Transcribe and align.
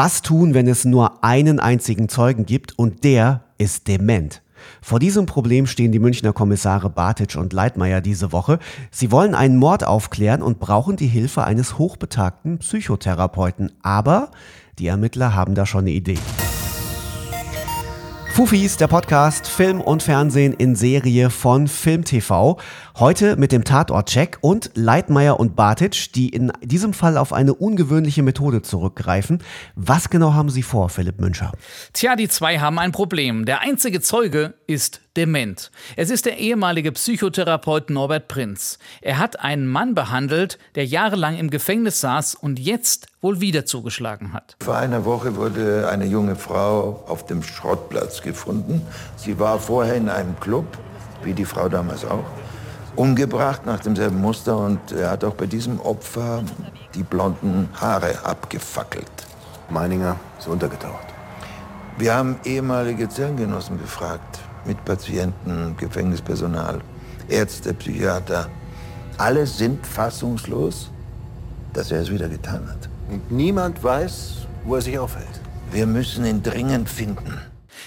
Was 0.00 0.22
tun, 0.22 0.54
wenn 0.54 0.68
es 0.68 0.84
nur 0.84 1.24
einen 1.24 1.58
einzigen 1.58 2.08
Zeugen 2.08 2.46
gibt 2.46 2.78
und 2.78 3.02
der 3.02 3.42
ist 3.58 3.88
dement? 3.88 4.42
Vor 4.80 5.00
diesem 5.00 5.26
Problem 5.26 5.66
stehen 5.66 5.90
die 5.90 5.98
Münchner 5.98 6.32
Kommissare 6.32 6.88
Bartitsch 6.88 7.34
und 7.34 7.52
Leitmeier 7.52 8.00
diese 8.00 8.30
Woche. 8.30 8.60
Sie 8.92 9.10
wollen 9.10 9.34
einen 9.34 9.56
Mord 9.56 9.82
aufklären 9.82 10.40
und 10.40 10.60
brauchen 10.60 10.94
die 10.94 11.08
Hilfe 11.08 11.42
eines 11.42 11.78
hochbetagten 11.78 12.58
Psychotherapeuten. 12.58 13.72
Aber 13.82 14.30
die 14.78 14.86
Ermittler 14.86 15.34
haben 15.34 15.56
da 15.56 15.66
schon 15.66 15.80
eine 15.80 15.90
Idee. 15.90 16.18
Fufis, 18.38 18.76
der 18.76 18.86
Podcast 18.86 19.48
Film 19.48 19.80
und 19.80 20.00
Fernsehen 20.00 20.52
in 20.52 20.76
Serie 20.76 21.28
von 21.28 21.66
Film 21.66 22.04
TV. 22.04 22.56
Heute 22.96 23.34
mit 23.34 23.50
dem 23.50 23.64
Tatort-Check 23.64 24.38
und 24.42 24.70
Leitmeier 24.76 25.40
und 25.40 25.56
Bartitsch, 25.56 26.10
die 26.14 26.28
in 26.28 26.52
diesem 26.62 26.92
Fall 26.92 27.16
auf 27.16 27.32
eine 27.32 27.52
ungewöhnliche 27.52 28.22
Methode 28.22 28.62
zurückgreifen. 28.62 29.42
Was 29.74 30.08
genau 30.08 30.34
haben 30.34 30.50
Sie 30.50 30.62
vor, 30.62 30.88
Philipp 30.88 31.20
Müncher? 31.20 31.50
Tja, 31.92 32.14
die 32.14 32.28
zwei 32.28 32.60
haben 32.60 32.78
ein 32.78 32.92
Problem. 32.92 33.44
Der 33.44 33.62
einzige 33.62 34.00
Zeuge 34.00 34.54
ist 34.68 35.00
dement. 35.18 35.70
Es 35.96 36.08
ist 36.08 36.24
der 36.24 36.38
ehemalige 36.38 36.92
Psychotherapeut 36.92 37.90
Norbert 37.90 38.28
Prinz. 38.28 38.78
Er 39.02 39.18
hat 39.18 39.40
einen 39.40 39.66
Mann 39.66 39.94
behandelt, 39.94 40.58
der 40.76 40.86
jahrelang 40.86 41.36
im 41.36 41.50
Gefängnis 41.50 42.00
saß 42.00 42.36
und 42.36 42.60
jetzt 42.60 43.08
wohl 43.20 43.40
wieder 43.40 43.66
zugeschlagen 43.66 44.32
hat. 44.32 44.56
Vor 44.62 44.76
einer 44.76 45.04
Woche 45.04 45.34
wurde 45.34 45.88
eine 45.90 46.06
junge 46.06 46.36
Frau 46.36 47.04
auf 47.08 47.26
dem 47.26 47.42
Schrottplatz 47.42 48.22
gefunden. 48.22 48.80
Sie 49.16 49.40
war 49.40 49.58
vorher 49.58 49.96
in 49.96 50.08
einem 50.08 50.38
Club, 50.38 50.78
wie 51.24 51.34
die 51.34 51.44
Frau 51.44 51.68
damals 51.68 52.04
auch 52.04 52.24
umgebracht 52.94 53.66
nach 53.66 53.80
demselben 53.80 54.20
Muster 54.20 54.56
und 54.56 54.92
er 54.92 55.10
hat 55.10 55.24
auch 55.24 55.34
bei 55.34 55.46
diesem 55.46 55.80
Opfer 55.80 56.42
die 56.94 57.02
blonden 57.02 57.68
Haare 57.74 58.24
abgefackelt. 58.24 59.10
Meininger 59.68 60.16
ist 60.38 60.48
untergetaucht. 60.48 61.06
Wir 61.96 62.14
haben 62.14 62.36
ehemalige 62.44 63.08
Zellengenossen 63.08 63.78
befragt, 63.78 64.40
mit 64.68 64.84
Patienten, 64.84 65.74
Gefängnispersonal, 65.76 66.80
Ärzte, 67.28 67.74
Psychiater. 67.74 68.48
Alle 69.16 69.46
sind 69.46 69.84
fassungslos, 69.84 70.92
dass 71.72 71.90
er 71.90 72.02
es 72.02 72.12
wieder 72.12 72.28
getan 72.28 72.68
hat. 72.68 72.88
Und 73.10 73.32
niemand 73.32 73.82
weiß, 73.82 74.46
wo 74.64 74.76
er 74.76 74.82
sich 74.82 74.98
aufhält. 74.98 75.40
Wir 75.72 75.86
müssen 75.86 76.24
ihn 76.24 76.42
dringend 76.42 76.88
finden. 76.88 77.34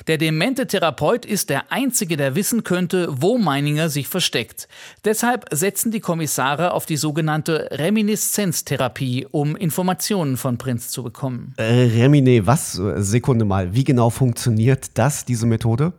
Der 0.08 0.18
demente 0.18 0.68
Therapeut 0.68 1.26
ist 1.26 1.50
der 1.50 1.72
Einzige, 1.72 2.18
der 2.18 2.36
wissen 2.36 2.64
könnte, 2.64 3.08
wo 3.12 3.38
Meininger 3.38 3.90
sich 3.90 4.08
versteckt. 4.08 4.68
Deshalb 5.06 5.46
setzen 5.52 5.92
die 5.92 6.00
Kommissare 6.00 6.74
auf 6.74 6.86
die 6.86 6.98
sogenannte 6.98 7.70
Reminiszenztherapie, 7.72 9.28
um 9.30 9.56
Informationen 9.56 10.38
von 10.38 10.58
Prinz 10.58 10.90
zu 10.90 11.04
bekommen. 11.04 11.54
Äh, 11.58 11.64
Remine, 11.64 12.48
was? 12.48 12.74
Sekunde 12.74 13.46
mal. 13.46 13.74
Wie 13.74 13.84
genau 13.84 14.10
funktioniert 14.10 14.98
das, 14.98 15.26
diese 15.26 15.46
Methode? 15.46 15.94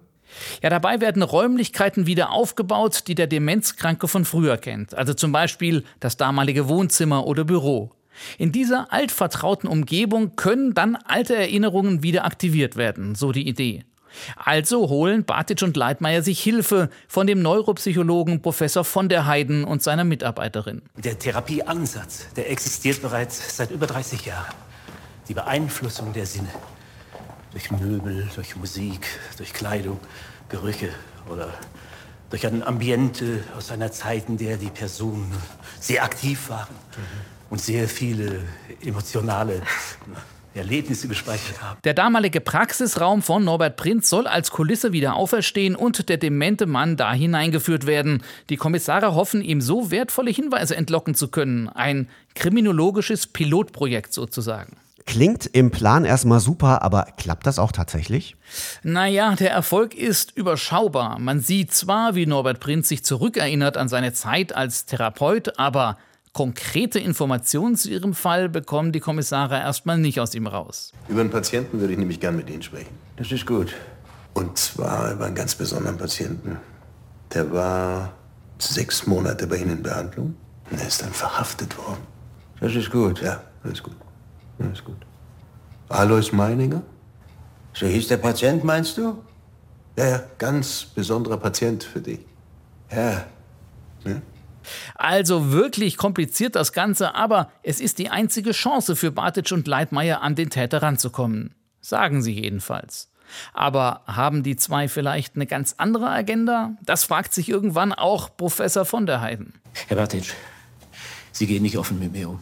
Ja, 0.62 0.70
dabei 0.70 1.00
werden 1.00 1.22
Räumlichkeiten 1.22 2.06
wieder 2.06 2.30
aufgebaut, 2.30 3.04
die 3.06 3.14
der 3.14 3.26
Demenzkranke 3.26 4.08
von 4.08 4.24
früher 4.24 4.56
kennt. 4.56 4.94
Also 4.94 5.14
zum 5.14 5.32
Beispiel 5.32 5.84
das 6.00 6.16
damalige 6.16 6.68
Wohnzimmer 6.68 7.26
oder 7.26 7.44
Büro. 7.44 7.92
In 8.38 8.52
dieser 8.52 8.92
altvertrauten 8.92 9.68
Umgebung 9.68 10.36
können 10.36 10.74
dann 10.74 10.96
alte 10.96 11.34
Erinnerungen 11.34 12.02
wieder 12.02 12.24
aktiviert 12.24 12.76
werden, 12.76 13.14
so 13.14 13.32
die 13.32 13.48
Idee. 13.48 13.84
Also 14.36 14.88
holen 14.90 15.24
Bartitsch 15.24 15.62
und 15.62 15.76
Leitmeier 15.76 16.22
sich 16.22 16.40
Hilfe 16.42 16.90
von 17.08 17.26
dem 17.26 17.40
Neuropsychologen 17.40 18.42
Professor 18.42 18.84
von 18.84 19.08
der 19.08 19.26
Heiden 19.26 19.64
und 19.64 19.82
seiner 19.82 20.04
Mitarbeiterin. 20.04 20.82
Der 20.96 21.18
Therapieansatz, 21.18 22.26
der 22.36 22.50
existiert 22.50 23.00
bereits 23.00 23.56
seit 23.56 23.70
über 23.70 23.86
30 23.86 24.26
Jahren. 24.26 24.54
Die 25.28 25.34
Beeinflussung 25.34 26.12
der 26.12 26.26
Sinne. 26.26 26.50
Durch 27.52 27.70
Möbel, 27.70 28.28
durch 28.34 28.56
Musik, 28.56 29.06
durch 29.36 29.52
Kleidung, 29.52 30.00
Gerüche 30.48 30.88
oder 31.30 31.52
durch 32.30 32.46
ein 32.46 32.62
Ambiente 32.62 33.44
aus 33.56 33.70
einer 33.70 33.92
Zeit, 33.92 34.28
in 34.28 34.38
der 34.38 34.56
die 34.56 34.70
Personen 34.70 35.30
sehr 35.78 36.02
aktiv 36.02 36.48
waren. 36.48 36.74
Mhm 36.96 37.42
und 37.52 37.60
sehr 37.60 37.86
viele 37.86 38.40
emotionale 38.82 39.60
Erlebnisse 40.54 41.06
gespeichert 41.06 41.62
haben. 41.62 41.78
Der 41.84 41.92
damalige 41.92 42.40
Praxisraum 42.40 43.20
von 43.20 43.44
Norbert 43.44 43.76
Prinz 43.76 44.08
soll 44.08 44.26
als 44.26 44.50
Kulisse 44.50 44.94
wieder 44.94 45.16
auferstehen 45.16 45.76
und 45.76 46.08
der 46.08 46.16
demente 46.16 46.64
Mann 46.64 46.96
da 46.96 47.12
hineingeführt 47.12 47.86
werden. 47.86 48.22
Die 48.48 48.56
Kommissare 48.56 49.14
hoffen, 49.14 49.42
ihm 49.42 49.60
so 49.60 49.90
wertvolle 49.90 50.30
Hinweise 50.30 50.76
entlocken 50.76 51.14
zu 51.14 51.28
können. 51.28 51.68
Ein 51.68 52.08
kriminologisches 52.34 53.26
Pilotprojekt 53.26 54.14
sozusagen. 54.14 54.78
Klingt 55.12 55.44
im 55.44 55.70
Plan 55.70 56.06
erstmal 56.06 56.40
super, 56.40 56.80
aber 56.80 57.06
klappt 57.18 57.46
das 57.46 57.58
auch 57.58 57.70
tatsächlich? 57.70 58.34
Naja, 58.82 59.34
der 59.34 59.50
Erfolg 59.50 59.94
ist 59.94 60.34
überschaubar. 60.34 61.18
Man 61.18 61.40
sieht 61.40 61.74
zwar, 61.74 62.14
wie 62.14 62.24
Norbert 62.24 62.60
Prinz 62.60 62.88
sich 62.88 63.04
zurückerinnert 63.04 63.76
an 63.76 63.90
seine 63.90 64.14
Zeit 64.14 64.56
als 64.56 64.86
Therapeut, 64.86 65.58
aber 65.58 65.98
Konkrete 66.32 66.98
Informationen 66.98 67.76
zu 67.76 67.90
Ihrem 67.90 68.14
Fall 68.14 68.48
bekommen 68.48 68.90
die 68.90 69.00
Kommissare 69.00 69.56
erstmal 69.56 69.98
nicht 69.98 70.18
aus 70.18 70.34
ihm 70.34 70.46
raus. 70.46 70.92
Über 71.08 71.20
einen 71.20 71.28
Patienten 71.28 71.78
würde 71.78 71.92
ich 71.92 71.98
nämlich 71.98 72.18
gern 72.18 72.34
mit 72.34 72.48
Ihnen 72.48 72.62
sprechen. 72.62 72.98
Das 73.18 73.30
ist 73.30 73.44
gut. 73.44 73.74
Und 74.32 74.56
zwar 74.56 75.12
über 75.12 75.26
einen 75.26 75.34
ganz 75.34 75.54
besonderen 75.54 75.98
Patienten. 75.98 76.56
Der 77.34 77.52
war 77.52 78.14
sechs 78.56 79.06
Monate 79.06 79.46
bei 79.46 79.56
Ihnen 79.56 79.72
in 79.72 79.82
Behandlung 79.82 80.36
und 80.70 80.80
er 80.80 80.88
ist 80.88 81.02
dann 81.02 81.12
verhaftet 81.12 81.76
worden. 81.76 82.00
Das 82.60 82.74
ist 82.74 82.90
gut. 82.90 83.20
Ja, 83.20 83.42
das 83.62 83.72
ist 83.72 83.82
gut. 83.82 83.96
Ist 84.70 84.84
gut. 84.84 84.96
Alois 85.88 86.32
Meininger? 86.32 86.82
So 87.74 87.86
hieß 87.86 88.08
der 88.08 88.18
Patient, 88.18 88.64
meinst 88.64 88.98
du? 88.98 89.22
Ja, 89.96 90.06
ja, 90.06 90.22
ganz 90.38 90.84
besonderer 90.84 91.36
Patient 91.36 91.84
für 91.84 92.00
dich. 92.00 92.20
Ja. 92.90 93.26
ja? 94.04 94.22
Also 94.94 95.52
wirklich 95.52 95.96
kompliziert 95.96 96.54
das 96.54 96.72
Ganze, 96.72 97.14
aber 97.14 97.50
es 97.62 97.80
ist 97.80 97.98
die 97.98 98.10
einzige 98.10 98.52
Chance 98.52 98.96
für 98.96 99.10
Bartitsch 99.10 99.52
und 99.52 99.66
Leitmeier 99.66 100.22
an 100.22 100.34
den 100.34 100.50
Täter 100.50 100.82
ranzukommen. 100.82 101.54
Sagen 101.80 102.22
sie 102.22 102.32
jedenfalls. 102.32 103.10
Aber 103.54 104.02
haben 104.06 104.42
die 104.42 104.56
zwei 104.56 104.88
vielleicht 104.88 105.34
eine 105.34 105.46
ganz 105.46 105.74
andere 105.78 106.10
Agenda? 106.10 106.76
Das 106.82 107.04
fragt 107.04 107.32
sich 107.32 107.48
irgendwann 107.48 107.92
auch 107.92 108.36
Professor 108.36 108.84
von 108.84 109.06
der 109.06 109.20
Heiden. 109.20 109.54
Herr 109.88 109.96
Bartitsch, 109.96 110.32
Sie 111.32 111.46
gehen 111.46 111.62
nicht 111.62 111.78
offen 111.78 111.98
mit 111.98 112.12
mir 112.12 112.28
um. 112.28 112.40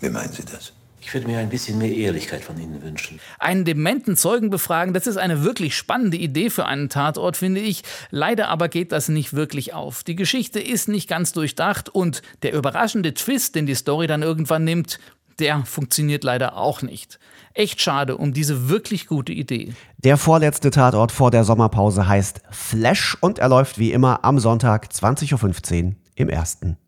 Wie 0.00 0.10
meinen 0.10 0.32
Sie 0.32 0.44
das? 0.44 0.72
Ich 1.04 1.12
würde 1.12 1.26
mir 1.26 1.38
ein 1.38 1.48
bisschen 1.48 1.78
mehr 1.78 1.92
Ehrlichkeit 1.92 2.44
von 2.44 2.58
Ihnen 2.58 2.80
wünschen. 2.80 3.18
Einen 3.40 3.64
dementen 3.64 4.16
Zeugen 4.16 4.50
befragen, 4.50 4.94
das 4.94 5.08
ist 5.08 5.16
eine 5.16 5.42
wirklich 5.42 5.76
spannende 5.76 6.16
Idee 6.16 6.48
für 6.48 6.66
einen 6.66 6.88
Tatort, 6.88 7.36
finde 7.36 7.60
ich. 7.60 7.82
Leider 8.10 8.48
aber 8.48 8.68
geht 8.68 8.92
das 8.92 9.08
nicht 9.08 9.34
wirklich 9.34 9.74
auf. 9.74 10.04
Die 10.04 10.14
Geschichte 10.14 10.60
ist 10.60 10.88
nicht 10.88 11.08
ganz 11.08 11.32
durchdacht 11.32 11.88
und 11.88 12.22
der 12.42 12.54
überraschende 12.54 13.14
Twist, 13.14 13.56
den 13.56 13.66
die 13.66 13.74
Story 13.74 14.06
dann 14.06 14.22
irgendwann 14.22 14.62
nimmt, 14.62 15.00
der 15.40 15.64
funktioniert 15.64 16.22
leider 16.22 16.56
auch 16.56 16.82
nicht. 16.82 17.18
Echt 17.52 17.82
schade 17.82 18.16
um 18.16 18.32
diese 18.32 18.68
wirklich 18.68 19.08
gute 19.08 19.32
Idee. 19.32 19.74
Der 19.98 20.16
vorletzte 20.16 20.70
Tatort 20.70 21.10
vor 21.10 21.32
der 21.32 21.42
Sommerpause 21.42 22.06
heißt 22.06 22.42
Flash 22.50 23.16
und 23.20 23.40
er 23.40 23.48
läuft 23.48 23.78
wie 23.78 23.92
immer 23.92 24.24
am 24.24 24.38
Sonntag 24.38 24.88
20.15 24.92 25.84
Uhr 25.84 25.92
im 26.14 26.28
ersten. 26.28 26.78